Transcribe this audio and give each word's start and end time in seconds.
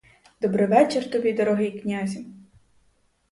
Добривечір 0.41 1.11
тобі, 1.11 1.33
дорогий 1.33 1.79
князю! 1.79 2.21